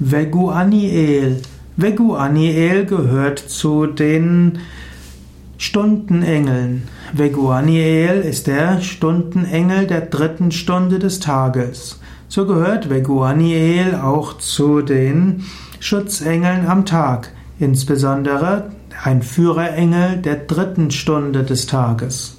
Veguaniel. 0.00 1.42
Veguaniel 1.76 2.86
gehört 2.86 3.40
zu 3.40 3.86
den 3.86 4.60
Stundenengeln. 5.56 6.84
Veguaniel 7.12 8.20
ist 8.20 8.46
der 8.46 8.80
Stundenengel 8.80 9.88
der 9.88 10.02
dritten 10.02 10.52
Stunde 10.52 11.00
des 11.00 11.18
Tages. 11.18 11.98
So 12.28 12.46
gehört 12.46 12.90
Veguaniel 12.90 13.96
auch 13.96 14.38
zu 14.38 14.82
den 14.82 15.44
Schutzengeln 15.80 16.68
am 16.68 16.86
Tag, 16.86 17.32
insbesondere 17.58 18.70
ein 19.02 19.22
Führerengel 19.22 20.18
der 20.18 20.36
dritten 20.36 20.92
Stunde 20.92 21.42
des 21.42 21.66
Tages. 21.66 22.36